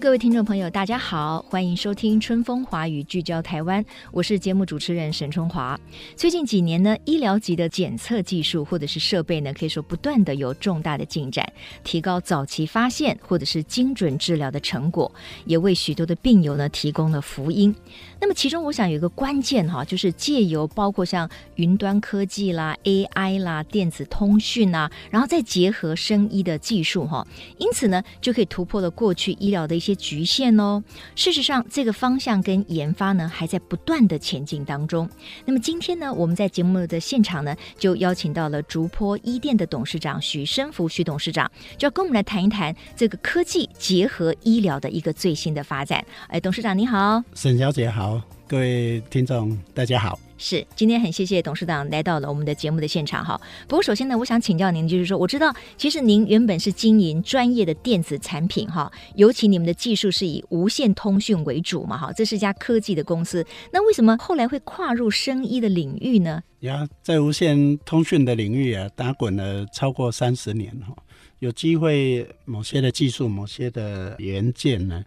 [0.00, 5.78] 各位听众朋友，大家好，欢迎收听《春风华语》，聚焦台湾，我是节目主持人沈春华。
[6.16, 11.48] 最近几年呢，医疗级的检测技术或者是设备呢，可以说不断的有重大的进展，
[11.84, 15.10] 提高早期发现或者是精准治疗的成果，
[15.44, 17.72] 也为许多的病友呢提供了福音。
[18.20, 27.24] 那么其中，我想有一个关键哈，就是借由包括像云端科技啦、AI 啦、电子通讯啦，然后再结合生医的技术哈，
[27.58, 30.82] 因此呢，就可以突破了过去医疗的一些局限哦。
[31.14, 35.08] 事实上，这个方向跟研发呢，还在不断的前进当中。
[35.44, 46.04] 那么今天呢，我们在节目的现场呢，就邀请到了竹坡医电的董事长许生福许董事长，就要跟我们来谈一谈这个科技结合医疗的一个最新的发展。
[46.28, 48.20] 哎，董事长你好，沈小姐好。
[48.46, 50.18] 各位听众，大家好。
[50.36, 53.40] 是，今天很谢谢董事长来到了我们的节目的现场哈。
[53.68, 63.46] 不过首先呢，我想请教您，就是说，我知道其实您原本是经营专业的电子产品哈，尤其你们的技术是以无线通讯为主嘛哈，这是一家科技的公司。
[63.72, 66.42] 那为什么后来会跨入生医的领域呢？
[66.60, 70.94] 呀，在无线通讯的领域啊，打滚了超过三十年哈，
[71.38, 75.04] 有机会某些的技术、某些的元件呢，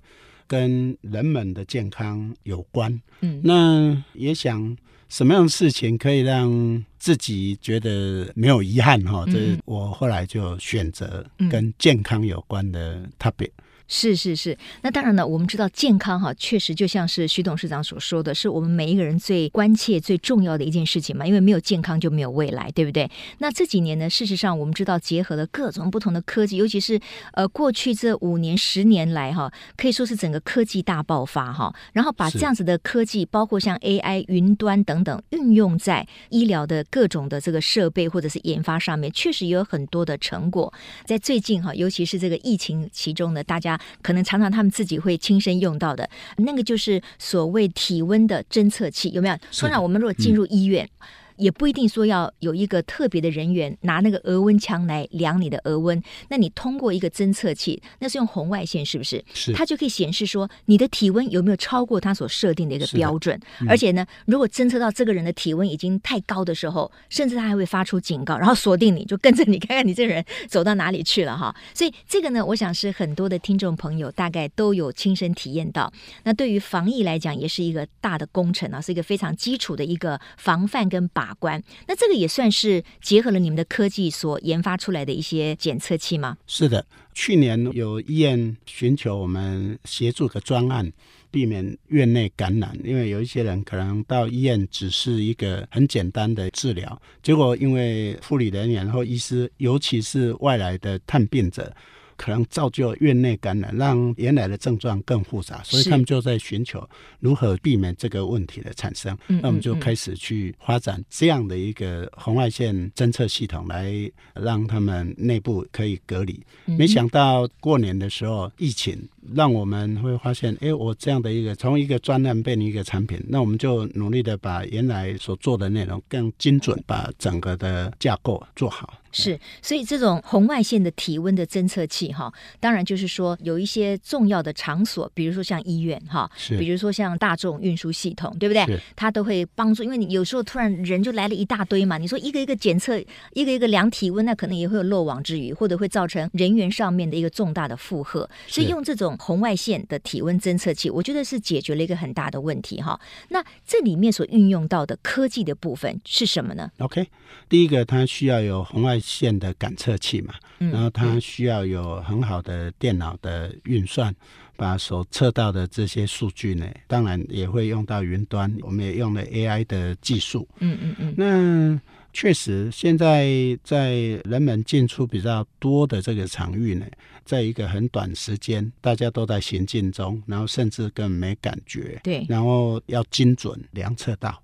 [0.47, 4.77] 跟人们的健康有关，嗯，那也想
[5.09, 9.25] 什么样的事情可以让自己觉得没有遗憾哈？
[9.25, 13.51] 这我后来就选择跟健康有关的 topic。
[13.87, 21.25] 是是是，那当然呢，我们知道健康哈，确实就像是徐董事长所说的，是我们每一个人最关切、最重要的一件事情嘛。
[21.25, 23.09] 因为没有健康就没有未来，对不对？
[23.39, 26.99] 那这几年呢，事实上我们知道结合了各种不同的科技，尤其是
[27.33, 31.73] 呃过去这五年、十年来哈，可以说是整个科技大爆发哈。
[31.93, 40.73] 然后把这样子的科技，包括像 AI、云端等等，运用在医疗的各种的这个设备或者是研发上面，确实也有很多的成果。
[41.05, 49.35] 在最近哈，尤其是这个疫情其中呢，大家可能常常他们自己会亲身用到的那个，就是所谓体温的侦测器，有没有？
[49.51, 50.83] 通常我们如果进入医院。
[50.85, 59.23] 嗯也不一定说要有一个特别的人员拿那个额温枪来量你的额温，那你通过一个侦测器，那是用红外线，是不是？
[59.33, 59.53] 是。
[59.53, 63.39] 它就可以显示说你的体温有没有超过它所设定的一个标准。
[63.61, 71.55] 嗯、而且呢，如果侦测到这个人的体温已经太高的时候，甚至他还会发出警告，然后锁定你，就跟着你看看你这个人走到哪里去了哈。
[71.73, 75.91] 所以这个呢，我想是很多的听众朋友大概都有亲身体验到。
[76.23, 81.26] 那对于防疫来讲，也是一个大的工程啊，是一个非常基础的一个防范跟把。
[81.27, 86.37] 法官，那这个也算是结合了你们的科技所研发出来的一些检测器吗？
[86.47, 90.89] 是的，去年有医院寻求我们协助的专案，
[91.29, 101.75] 避免院内感染，因为有一些人可能到医院只是一个很简单的治疗，结果因为护理人员或医师，尤其是外来的探病者。
[102.17, 106.87] 可能造就院内感染，让原来的症状更复杂，所以他们就在寻求
[107.19, 109.17] 如何避免这个问题的产生。
[109.27, 113.93] 那我们就开始去发展这样的一个红外线侦测系统，来
[114.33, 116.43] 让他们内部可以隔离。
[116.65, 119.07] 没想到过年的时候疫情。
[119.35, 128.93] 让我们会发现，哎，我这样的一个从一个专案变成一个产品，那我们就努力的把原来所做的内容更精准，把整个的架构做好。
[129.09, 138.79] 是，所以这种红外线的体温的侦测器，哈，当然就是说有一些重要的场所，比如说像医院，哈，是，比如说像大众运输系统，对不对？
[138.95, 142.99] 它都会帮助，因为你有时候突然人就来了一大堆嘛，你说一个一个检测，
[143.33, 149.16] 一个一个量体温，那可能也会有漏网之鱼，或者会造成人员上面的一个重大的负荷，所以用这种。
[149.17, 152.99] 红外线的体温侦测器，我觉得是解决了一个很大的问题哈。
[153.29, 157.07] 那这里面所运用到的科技的部分是什么呢？OK，
[157.49, 164.13] 第一个它需要有红外线的感测器嘛，然后它需要有很好的电脑的运算，
[164.55, 170.47] 把所测到的这些数据呢，当然也会用到云端，我们也用了 AI 的技术。
[170.59, 171.13] 嗯嗯嗯。
[171.17, 171.81] 那
[172.13, 173.27] 确实，现在
[173.63, 173.91] 在
[174.25, 176.85] 人们进出比较多的这个场域呢，
[177.23, 181.99] 在一个很短时间，大家都在行进中，然后甚至更没感觉。
[182.03, 184.41] 对，然后要精准量测到。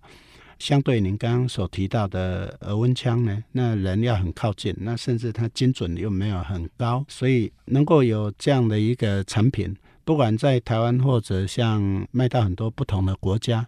[0.59, 9.75] 相对您刚刚所提到的额温枪呢，那人要很靠近，那甚至它精准又没有很高，所以能够有这样的一个产品。
[10.05, 13.65] 不管在台湾或者像卖到很多不同的国家，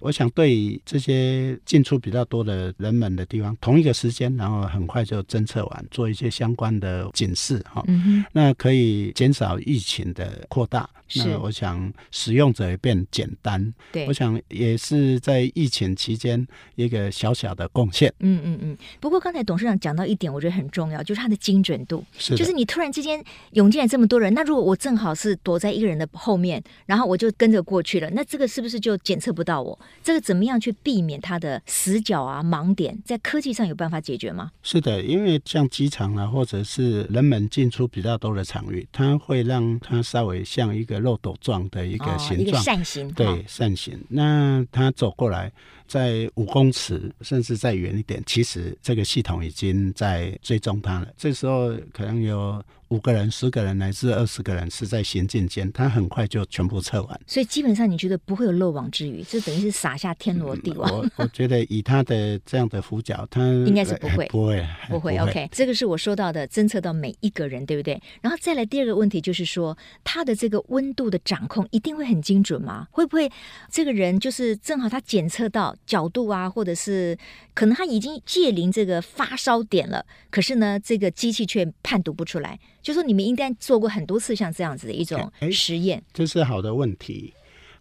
[0.00, 10.88] 我想对这些进出比较多的人们的地方，同一个时间，然后很快就侦测完，做一些相关的警示哈，嗯、哼那可以减少疫情的扩大。
[11.08, 13.74] 是那我想使用者也变简单。
[13.92, 18.10] 对，我想也是在疫情期间一个小小的贡献。
[18.20, 18.78] 嗯嗯嗯。
[18.98, 22.02] 不过刚才董事长讲到一点，我觉得很重要，就是它的精准度。
[22.16, 29.78] 是，就是你突然之间涌进来这么多人，那如果我正好是躲在一个人的后面，然后我就跟着过去了，那这个是不是就检测不到我？
[30.02, 32.96] 这个怎么样去避免它的死角啊、盲点？
[33.04, 34.50] 在科技上有办法解决吗？
[34.62, 43.98] 是的，因为像机场啊，或者是人们进出比较多的场域，它会让它稍微像一个漏斗状的一个形状，哦、一个扇形，对，扇形。
[44.08, 45.52] 那它走过来。
[45.92, 51.08] 在五公尺，甚至再远一点，其实这个系统已经在追踪它了。
[51.18, 52.64] 这时候可能有。
[52.88, 57.20] 五个人、十个人乃至二十个人是在行进间，他很快就全部测完。
[57.26, 60.86] 所以基本上你觉得不会有漏网之鱼，这等于是撒下天罗地网。
[60.90, 65.16] 嗯、我我觉得以他的 这样的俯角，他应该是不会，不会，不会。
[65.16, 67.98] OK，这个是我说到的，侦测到每一个人，对不对？
[68.20, 69.74] 然后再来第二个问题就是说，
[70.04, 72.86] 他的这个温度的掌控一定会很精准吗？
[72.90, 73.26] 会不会
[73.70, 77.16] 这个人就是正好他检测到角度啊，或者是
[77.54, 82.58] 可能他已经界临这个发烧点了，可是呢，这个机器却判读不出来。
[82.82, 87.32] 就说你们应该做过很多次像这样子的一种实验，这是好的问题。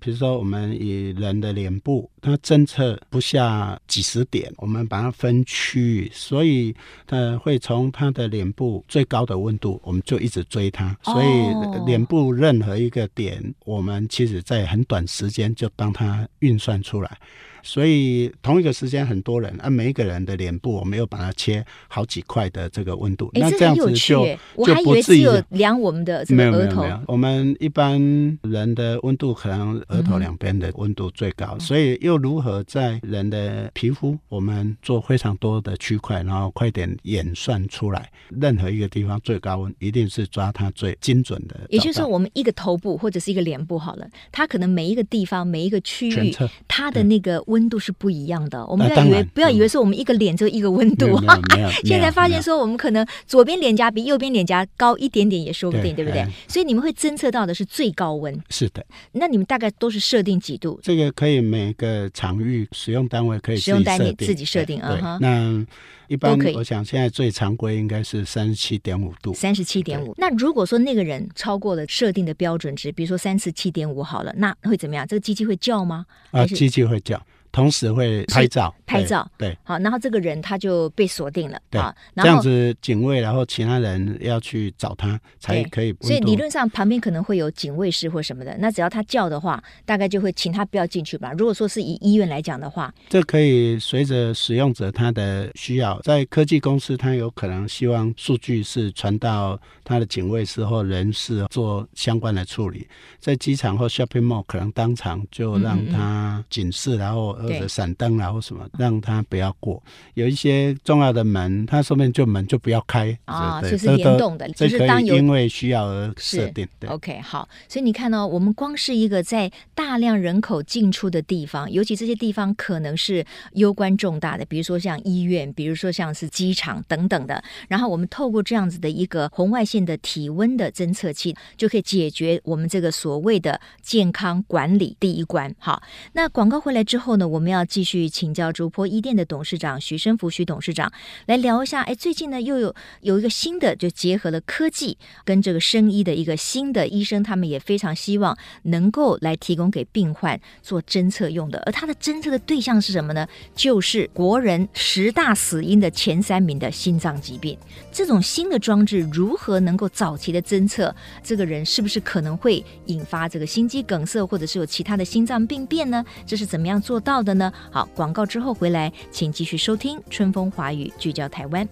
[0.04, 6.76] 比如说，我们以人的脸部，它侦测不下几十点，我们把它分区域，所以
[7.06, 10.98] 它会从它的脸部最高的温度，我们就一直追它。
[11.04, 17.20] 所以脸部任何一个点，我们其实在很短时间就帮它运算出来。
[17.64, 26.26] 所以同一个时间很多人，啊，每一个人的脸部，我们又把它切好几块的这个温度，欸、那这样子就我还以为只有量我们的。
[26.30, 28.00] 没有没有没有，我们一般
[28.44, 41.60] 人的温度可能额头两边的温度最高，嗯、所以又如何在人的皮肤，我们做非常多的区块，然后快点演算出来，任何一个地方最高温，一定是抓它最精准的。
[41.70, 46.36] 也就是说，我们一个头部或者是一个脸部好了，它可能每一个地方每一个区域，
[46.68, 47.44] 它的那个。
[47.52, 51.08] 温度是不一样的，我们不要以为、啊、不要以为说我们一个脸就一个温度，
[51.84, 56.26] 现在发现说我们可能左边脸颊比右边脸颊高一点点也说不定，对，对不对？
[56.48, 58.36] 所以你们会侦测到的是最高温。
[58.50, 60.80] 是的，那你们大概都是设定几度？
[60.82, 64.96] 这个可以每个场域使用单位可以使用单位自己设定啊。
[65.02, 65.66] 哈，那
[66.08, 69.34] 一般我想现在最常规应该是三十七点五度。
[69.34, 70.14] 三十七点五。
[70.18, 75.06] 那如果说那个人超过了设定的标准值，比如说三十七点五好了，那会怎么样？
[75.08, 76.06] 这个机器会叫吗？
[76.32, 77.22] 啊，机器会叫。
[77.52, 81.82] 同时会拍照，拍照，对，好，然后这个人他就被锁定了，对，
[82.16, 85.94] 这样子警卫，然后其他人要去找他才可以。
[86.00, 91.34] 所以理论上旁边可能会有警卫室或什么的，那只要他叫的话，大概就会请他不要进去吧。
[91.38, 102.88] 如果说是以医院来讲的话，这可以随着使用者他的需要，在科技公司，他有可能希望数据是传到他的警卫室或人事做相关的处理，
[103.20, 107.38] 在机场或 shopping mall 可能当场就让他警示，然后。
[107.42, 109.82] 或者闪灯啊，或什么，让他不要过。
[110.14, 116.68] 有一些重要的门，它上面就门就不要开啊，就是联动的，这就是当有因为需要而设定。
[116.80, 117.48] 对，OK，好。
[117.68, 127.44] 所以你看呢、哦，我们光是一个在大量人口进出的地方，尤其这些地方可能是攸关重大的，比如说像医院，比如说像是机场等等的。
[127.68, 135.54] 然后我们透过这样子的一个红外线的体温的侦测器，就可以解决我们这个所谓的健康管理第一关。
[135.60, 135.82] 好，
[136.14, 137.28] 那广告回来之后呢？
[137.32, 140.92] 我们要继续请教竹坡医店的董事长徐生福徐董事长
[141.28, 141.82] 来聊一下。
[141.84, 151.64] 哎，最近呢又有有一个新的，就结合了科技跟这个生医的一个新的医生，他们也非常希望能够来提供给病患做侦测用的。
[151.66, 153.26] 而他的侦测的对象是什么呢？
[153.56, 157.58] 就是国人十大死因的前三名的心脏疾病。
[157.94, 166.04] 这种新的装置如何能够早期的侦测这个人是不是可能会引发这个心肌梗塞，或者是有其他的心脏病变呢？
[166.26, 167.52] 这是怎么样做到的呢？
[167.72, 171.68] 好，广告之后回来，请继续收听《春风华语》，聚焦台湾。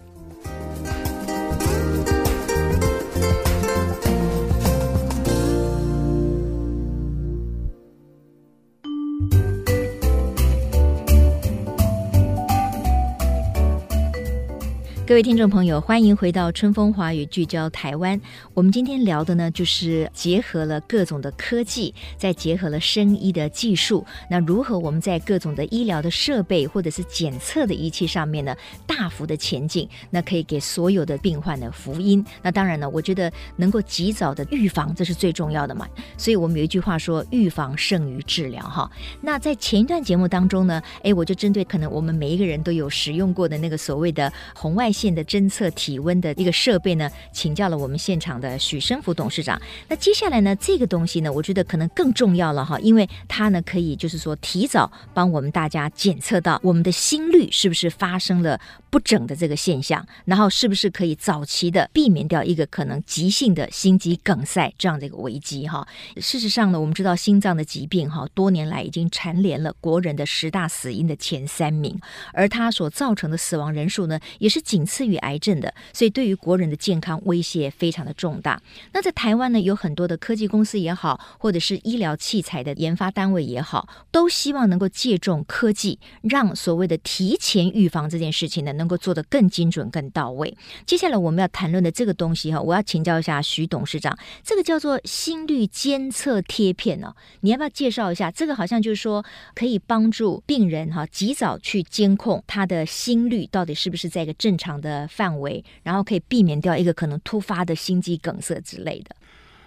[15.10, 18.20] 各位听众朋友，欢迎回到春风华语聚焦台湾。
[18.54, 28.54] 我们今天聊的呢，就是结合了各种的科技，再结合了生医的技术，那如何我们在各种的医疗的设备或者是检测的仪器上面呢，
[28.86, 32.24] 大幅的前进，那可以给所有的病患的福音。
[32.40, 35.88] 那当然呢，我觉得能够及早的预防，这是最重要的嘛。
[36.16, 38.88] 所以我们有一句话说，预防胜于治疗哈。
[39.20, 45.10] 那在前一段节目当中呢，哎，我就针对可能我们每一个人都有使用过的那个所谓的红外线。
[45.10, 49.60] 的侦测体温的一个设备呢，请教了我们现场的许生福董事长。
[49.88, 65.86] 那接下来呢，这个东西呢，我觉得可能更重要了哈，因为它呢可以就是说提早帮我们大家检测到我们的心率是不是发生了不整的这个现象，然后是不是可以早期的避免掉一个可能急性的心肌梗塞这样的一个危机哈。
[66.18, 71.98] 事实上呢，我们知道心脏的疾病哈，多年来已经蝉联了国人的十大死因的前三名，
[72.32, 78.60] 而它所造成的死亡人数呢，也是仅次于癌症的，所以对于国人的健康威胁非常的重大。
[78.92, 90.56] 那在台湾呢，有很多的科技公司也好，或者是医疗器材的研发单位也好，都希望能够借重科技，让所谓的提前预防这件事情呢，能够做得更精准、更到位。
[90.84, 98.30] 接下来我们要谈论的这个东西哈，我要请教一下徐董事长，这个叫做心率监测贴片呢，你要不要介绍一下？
[98.30, 109.16] 这个好像就是说可以帮助病人哈，及早去监控他的心率到底是不是在一个正常的范围，然后可以避免掉一个可能突发的心肌梗塞之类的。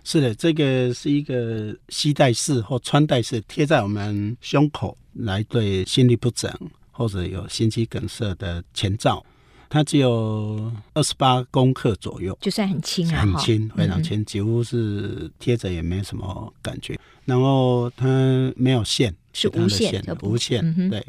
[0.04, 6.52] 是的，这个是一个系带式或穿戴式，贴在我们胸口来对心律不整
[6.92, 9.26] 或者有心肌梗塞的前兆。
[9.70, 17.00] 它只有二十八公克左右，就算很轻啊，很轻，非常轻，嗯、几乎是贴着也没什么感觉。
[17.26, 21.04] 然后它没有线，是无线，无线，嗯、对。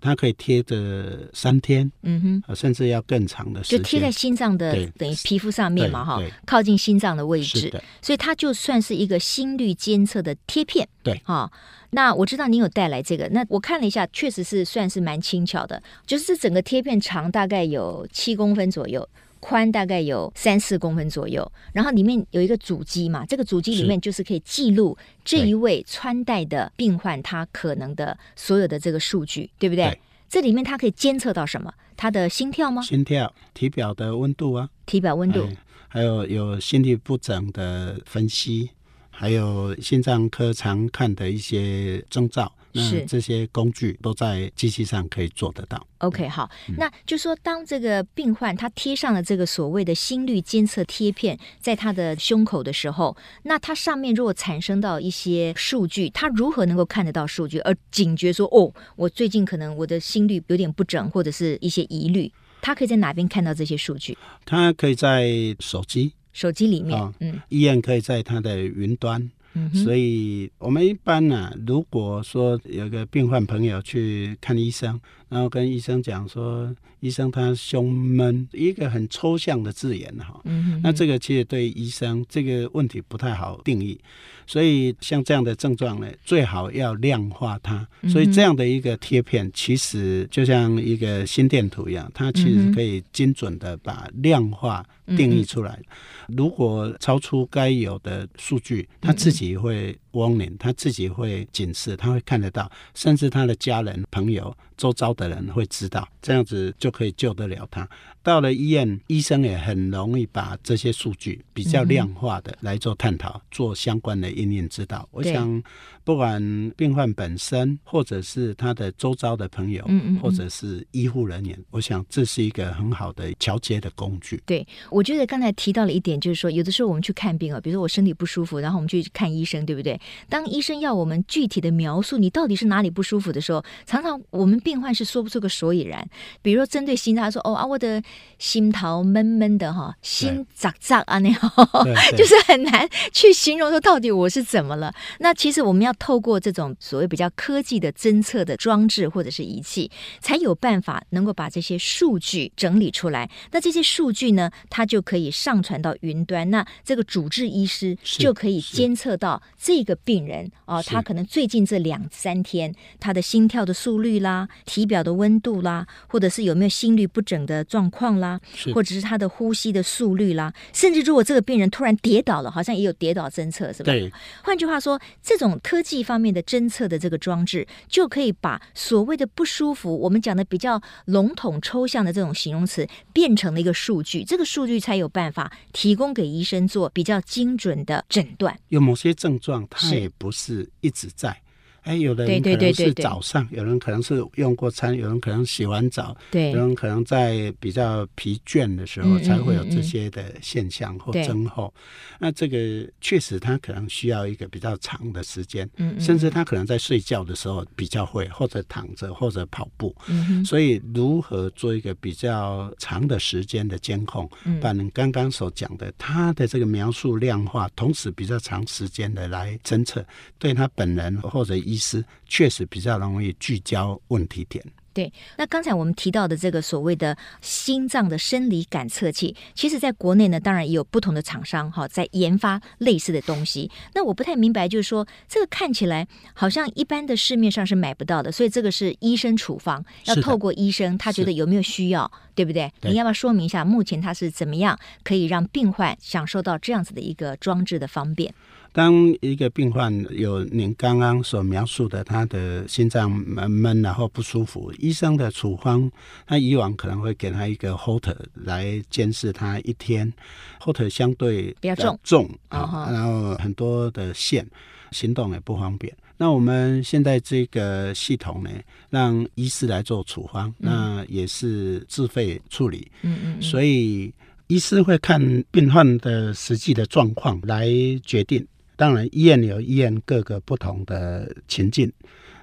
[0.00, 11.50] 它可以贴着三天，嗯哼，甚至要更长的时间，就贴在心脏的等于皮肤上面嘛，哈，靠近心脏的位置，所以它就算是一个心率监测的贴片，对，哈。
[11.92, 19.06] 那我知道您有带来这个，那我看了一下，确实是算是蛮轻巧的，就是这整个贴片长大概有七公分左右。
[19.40, 29.84] 宽大概有三四公分左右，然后里面有一个主机嘛，这个主机里面就是可以记录这一位穿戴的病患他可能的所有的这个数据，对不对？
[29.86, 31.72] 对，这里面它可以监测到什么？
[31.96, 32.80] 他的心跳吗？
[32.82, 35.56] 心跳、体表的温度啊，体表温度，哎，
[35.88, 38.70] 还有有心律不整的分析，
[39.10, 42.52] 还有心脏科常看的一些征兆。
[42.74, 45.86] 是这些工具都在机器上可以做得到。
[45.98, 64.16] OK，好，嗯、那就说当这个病患他贴上了这个所谓的心率监测贴片在他的胸口的时候，那它上面如果产生到一些数据，他如何能够看得到数据而警觉说哦，我最近可能我的心率有点不整或者是一些疑虑，他可以在哪边看到这些数据？
[64.46, 69.30] 他可以在手机，手机里面，哦、嗯，医院可以在他的云端。
[69.74, 80.42] 所以，我们一般呢、如果说有个病患朋友去看医生，然后跟医生讲说，医生他胸闷，一个很抽象的字眼哈，
[80.82, 83.98] 那这个其实对医生这个问题不太好定义。
[84.46, 87.86] 所以像这样的症状呢，最好要量化它。
[88.08, 94.84] 所以这样的一个贴片，其实就像一个心电图一样，它其实可以精准的把量化
[95.16, 95.78] 定义出来。
[96.26, 107.86] 如果超出该有的数据，它自己会 warning，他自己会警示，他会看得到，甚至他的家人、朋友、周遭的人会知道，这样子就可以救得了他。
[108.22, 115.08] 到了医院，医生也很容易把这些数据比较量化的来做探讨，做相关的应用指导。
[115.10, 115.62] 我想，
[116.04, 119.88] 不管病患本身，或者是他的周遭的朋友，
[120.20, 124.42] 或者是医护人员，我想这是一个很好的桥接的工具。
[124.44, 129.98] 对，我觉得刚才提到了一点，就是说，有的时候我们去看病啊，比如说我身体不舒服，然后我们去看医生，对不对？
[130.28, 136.06] 当医生要我们具体的描述你到底是哪里不舒服的时候，常常我们病患是说不出个所以然。
[136.42, 138.02] 比如说针对心，脏说：“哦啊，我的
[138.38, 141.38] 心头闷闷的哈，心咋咋啊那样，
[142.16, 149.90] 就是很难去形容说到底我是怎么了。”那其实我们要透过这种所谓比较科技的侦测的装置或者是仪器，
[150.20, 153.30] 才有办法能够把这些数据整理出来。
[153.52, 166.40] 那这些数据呢，它就可以上传到云端，那这个主治医师就可以监测到这个病人哦，他可能最近这两三天他的心跳的速率啦、体表的温度啦，或者是。
[166.40, 168.40] 有没有心律不整的状况况啦，
[168.72, 173.92] 或者是他的呼吸的速率啦，甚至如果这个病人突然跌倒了，好像也有跌倒侦测，是吧？
[173.92, 174.10] 对。
[174.42, 188.58] 换句话说，这种科技方面的侦测的这个装置，就可以把所谓的不舒服，我们讲的比较笼统抽象的这种形容词，变成了一个数据，这个数据才有办法提供给医生做比较精准的诊断。
[188.68, 191.36] 有某些症状，它也不是一直在。
[191.82, 201.72] 哎，有的人可能是早上，有人可能是用过餐，有人可能洗完澡，对，有人可能在比较疲倦的时候才会有这些的现象或症候。
[201.74, 205.68] 嗯嗯嗯，那这个确实他可能需要一个比较长的时间，
[205.98, 209.96] 甚至他可能在睡觉的时候比较会，或者躺着或者跑步。
[210.44, 214.28] 所以如何做一个比较长的时间的监控，
[214.60, 220.04] 把您刚刚所讲的他的这个描述量化，同时比较长时间的来侦测，
[220.38, 221.56] 对他本人或者。
[221.70, 224.64] 医师确实比较容易聚焦问题点。
[224.92, 233.70] 对，那刚才我们提到的这个所谓的心脏的生理感测器，其实在国内呢，当然也有不同的厂商哈，在研发类似的东西。
[233.94, 242.70] 那我不太明白，就是说这个看起来好像一般的市面上是买不到的，所以这个是医生处方，要透过医生，他觉得有没有需要，对不对？
[242.80, 248.34] 你要不要说明一下，目前他是怎么样可以让病患享受到这样子的一个装置的方便？
[248.72, 255.90] 当一个病患有您刚刚所描述的，他的心脏闷闷然后不舒服，医生的处方，
[256.26, 260.12] 他以往可能会给他一个 Holter 来监视他一天
[260.60, 264.46] ，Holter 相对比较重重啊，然后很多的线，
[264.92, 265.92] 行动也不方便。
[266.16, 268.50] 那我们现在这个系统呢，
[268.88, 274.12] 让医师来做处方，嗯、那也是自费处理，嗯嗯，所以
[274.46, 277.68] 医师会看病患的实际的状况来
[278.04, 278.46] 决定。
[278.80, 281.92] 当然，医院有医院各个不同的情境。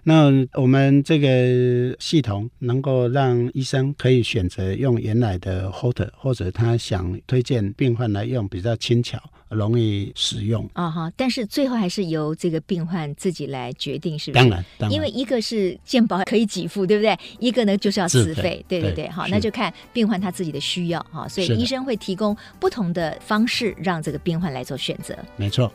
[0.03, 10.70] 那我们这个系统能够让医生可以选择用原来的 Holter，或者他想推荐病患来用比较轻巧、容易使用。
[10.74, 11.12] 啊哈！
[11.17, 14.44] 但是最后还是由这个病患自己来决定，是不是？
[14.44, 17.17] 当然，当然，因为一个是健保可以给付，对不对？
[17.39, 19.10] 一个呢就是要自费，对对对，对。
[19.10, 21.27] 好，那就看病患他自己的需要哈。
[21.27, 25.17] 所以医生会提供不同的方式，让这个病患来做选择。
[25.36, 25.74] 没错。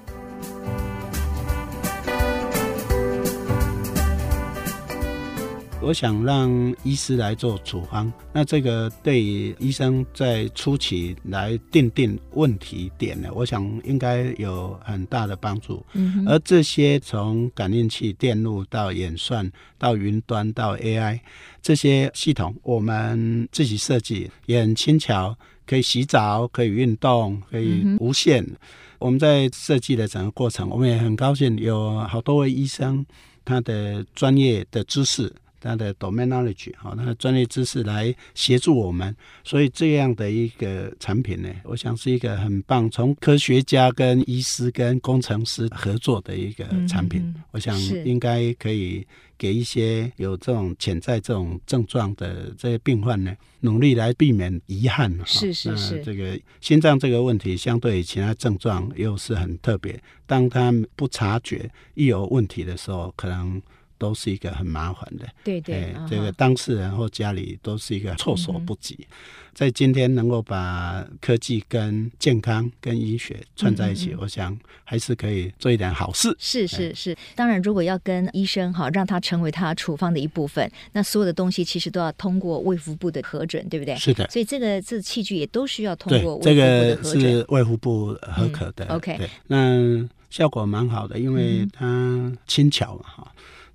[5.84, 6.48] 我想让
[6.84, 15.84] 医师来做处方，那这个对于医生在初期来定定问题点呢，我想应该有很大的帮助。
[15.92, 21.18] 嗯，而这些从感应器、电路到演算到云端到 AI
[21.60, 28.40] 这些系统，我们自己设计也很轻巧，可以洗澡，可以运动，可以无线。
[28.44, 28.56] 嗯
[29.02, 33.04] 我们在设计的整个过程，我们也很高兴有好多位医生，
[33.44, 49.04] 他的专业的知识，他的 domain knowledge，好，他的专业知识来协助我们，所以这样的一个产品呢，我想是一个很棒，从科学家跟医师跟工程师合作的一个产品，嗯、我想应该可以。
[49.42, 55.12] 给一些有这种潜在这种症状的这些病患呢，努力来避免遗憾。
[55.26, 63.60] 是是是，这个心脏这个问题相对于其他症状又是很特别，当他不察觉一有问题的时候，可能。
[64.02, 68.96] 都是一个很麻烦的，对对，这个当事人或家里都是一个措手不及。
[68.98, 69.06] 嗯、
[69.54, 76.34] 在今天能够把科技跟健康跟医学串在一起，嗯、我想还是可以做一点好事。
[76.36, 83.94] 是是是，当然如果要跟医生哈，让他成为他处方的一部分，那所有的东西其实都要通过卫福部的核准，对不对？
[83.94, 84.28] 是的。
[84.28, 87.20] 所以这个这个、器具也都需要通过卫福部的核准。
[87.20, 88.84] 这个是卫福部核可的。
[88.86, 93.32] 嗯、OK，那效果蛮好的，因为它轻巧嘛哈。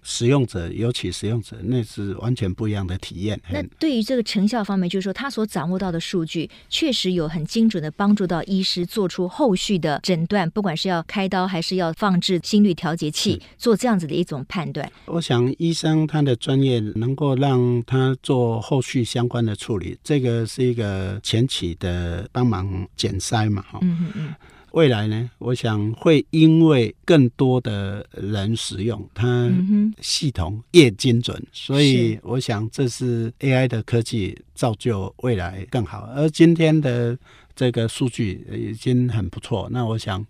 [0.10, 3.38] 使用者，尤其使用者，那是完全不一样的体验。
[3.52, 14.90] 那对于这个成效方面，就是说他所掌握到的数据，确实有很精准的帮助到医师做出后续的诊断，不管是要开刀还是要放置心率调节器，做这样子的一种判断。
[15.08, 23.80] 我想医生他的专业能够让他做后续相关的处理，这个是一个前期的帮忙减筛嘛，哈。
[23.82, 24.36] 嗯嗯嗯。
[24.72, 29.52] 未来呢，我想会因为更多的人使用它，
[30.02, 36.10] 系统越精准，所以我想这是 AI 的科技造就未来更好。
[36.16, 37.18] 而今天的。
[37.58, 39.68] 这个数据已经很不错。
[39.72, 40.24] 那我想，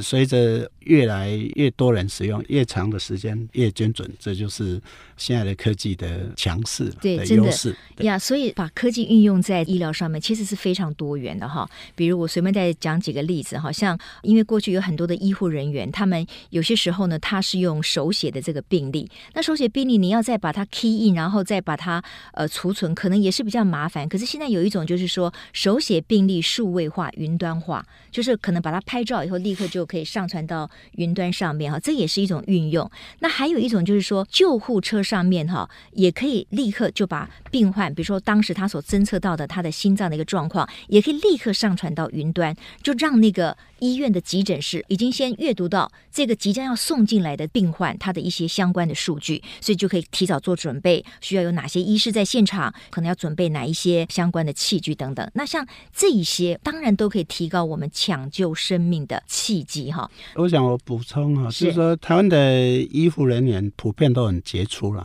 [0.00, 4.82] 随着越来越多人使用，越长的时间越精准，这就是
[5.22, 8.18] 现在的科技的强势对的优势呀。
[8.18, 11.68] 所以把科技运用在医疗上面，其实是非常多元的哈。
[11.94, 24.08] 比如我随便再讲几个例子，好像因为过去有很多的医护人员，他们有些时候呢，他是用手写的这个病历，那手写病历你要再把它 key in，然后再把它呃储存，可能也是比较麻烦。
[24.08, 32.90] 可是现在有一种就是说手写病历数位化、云端化，就是可能把它拍照以后立刻就可以上传到云端上面哈，这也是一种运用。
[33.20, 55.28] 那还有一种就是说救护车上面哈，也可以立刻就把病患，比如说当时他所侦测到的他的心脏的一个状况，也可以立刻上传到云端，就让那个医院的急诊室已经先阅读到这个即将要送进来的病患他的一些相关的数据，所以就可以提早做准备，需要有哪些医师在现场，可能要准备哪一些相关的器具等等。
[55.34, 60.08] 那像这一些，当然都可以提高我们抢救生命的契机哈。
[60.36, 65.01] 我想我补充哈，就是说台湾的医护人员普遍都很杰出了。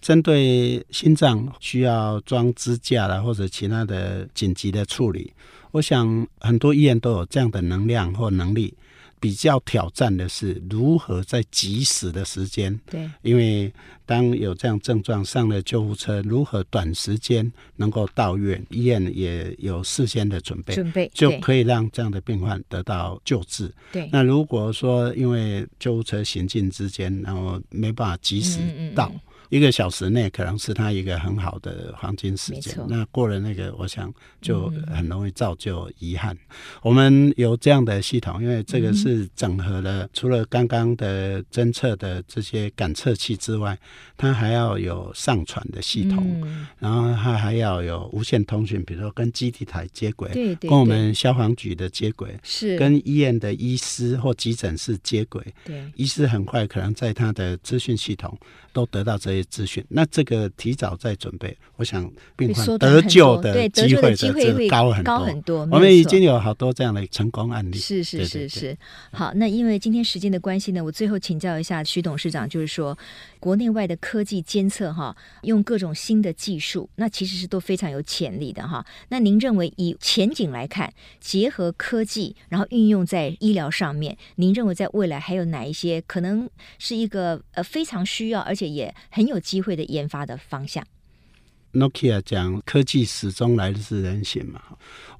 [0.00, 5.32] 针对心脏需要装支架啦，或者其他的紧急的处理，
[5.70, 8.74] 我想很多医院都有这样的能量或能力。
[9.20, 13.72] 比较挑战的是如何在及时的时间，对，因为
[14.04, 23.72] 当有这样症状上了救护车，如何短时间能够到院，医院也有事先的准备，准备就可以让这样的病患得到救治。
[23.92, 28.58] 对，那如果说因为救护车行进之间，然后没办法及时
[28.92, 29.06] 到。
[29.06, 29.20] 嗯嗯嗯
[29.52, 34.10] 一个小时内可能是他一个很好的黄金时间，那过了那个，我想
[34.40, 36.34] 就很容易造就遗憾。
[36.34, 43.78] 嗯、我们有这样的系统，因为这个是整合了，除了刚刚的侦测的这些感测器之外，
[44.16, 58.34] 它还要有上传的系统，嗯、然后它还要有无线通讯，比如说跟基地台接轨，对对对，跟我们消防局的接轨，是跟医院的医师或急诊室接轨，对，医师很快可能在他的资讯系统
[58.72, 59.41] 都得到这些。
[59.44, 64.14] 资讯，那这个提早在准备，我想病患得救的机会
[64.52, 65.18] 会高很多。
[65.18, 67.76] 很多我们已经有好多这样的成功案例。
[67.78, 68.76] 是是是是。
[69.12, 72.96] 好，那因为今天时间的关系呢，我最后请教一下徐董事长，就是说
[73.42, 78.86] 国内外的科技监测哈，用各种新的技术，那其实是都非常有潜力的哈。
[79.08, 90.86] 那您认为以前景来看，结合科技，然后运用在医疗上面，您认为在未来还有哪一些可能是一个呃非常需要，而且也很有机会的研发的方向。
[91.72, 94.62] Nokia 讲科技始终来自人性嘛，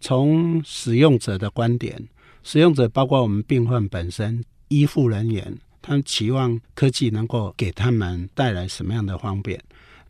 [0.00, 2.08] 从使用者的观点，
[2.44, 9.60] 使用者包括我们病患本身、医护人员，他们期望科技能够给他们带来什么样的方便？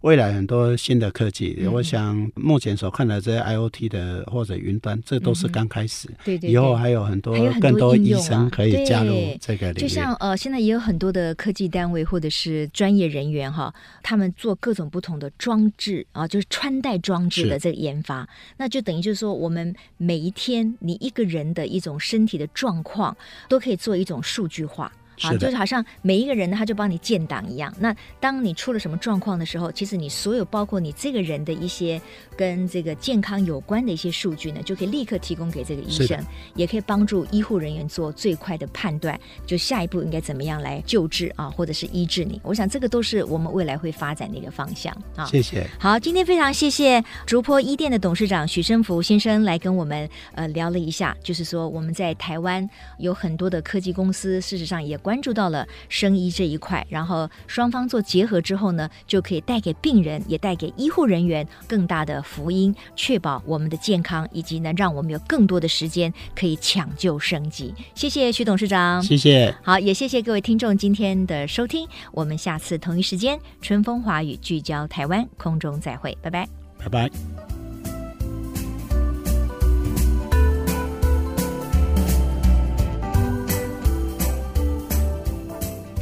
[0.03, 6.09] 未来很多新的科技，嗯、我想目前所看的这些 IoT 的或者云端，这都是刚开始。
[6.09, 6.51] 嗯、对，对对。
[6.51, 9.81] 以后还有很多更多医生可以加入这个领域。
[9.81, 23.17] 就像呃，现在也有很多的科技单位或者是专业人员哈，他们做各种不同的装置啊，就是穿戴装置的这个研发，那就等于就是说，我们每一天你一个人的一种身体的状况，
[23.49, 24.93] 都可以做一种数据化。
[25.20, 27.72] 啊，就是好像每一个人呢，他就帮你建档一样。
[27.79, 32.01] 那当你出了什么状况的时候，其实你所有包括你这个人的一些
[32.37, 36.18] 跟这个健康有关的一些数据呢，就可以立刻提供给这个医生，
[36.55, 42.40] 也可以帮助医护人员做最快的判断，就下一步应该怎么样来救治啊，或者是医治你。
[42.42, 45.27] 我想这个都是我们未来会发展的一个方向啊。
[45.27, 45.66] 谢谢。
[45.79, 55.23] 好，今天非常谢谢竹坡医店的董事长许生福先生来跟我们呃聊了一下，就是说我们在台湾有很多的科技公司，事实上也关。
[55.23, 67.73] 注到了生医这一块，然后双方做结合之后呢，就可以带给病人，也带给医护人员更大的福音，确保我们的健康，以及呢，让我们有更多的时间可以抢救生机。
[67.95, 69.55] 谢谢徐董事长，谢谢。
[69.62, 77.52] 好，也谢谢各位听众今天的收听，我们下次同一时间春风华语聚焦台湾空中再会，拜拜，拜拜。